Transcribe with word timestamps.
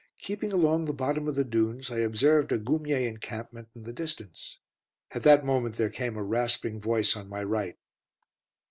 Keeping 0.17 0.51
along 0.51 0.85
the 0.85 0.93
bottom 0.93 1.27
of 1.27 1.35
the 1.35 1.43
dunes, 1.43 1.91
I 1.91 1.99
observed 1.99 2.51
a 2.51 2.57
Goumier 2.57 3.07
encampment 3.07 3.67
in 3.75 3.83
the 3.83 3.93
distance. 3.93 4.57
At 5.11 5.21
that 5.21 5.45
moment 5.45 5.75
there 5.75 5.91
came 5.91 6.17
a 6.17 6.23
rasping 6.23 6.79
voice 6.81 7.15
on 7.15 7.29
my 7.29 7.43
right. 7.43 7.77